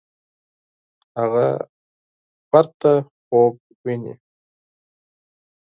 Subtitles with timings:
[1.19, 1.45] هغه
[2.79, 2.93] تکراري
[3.25, 3.53] خوب
[3.83, 4.13] ویني.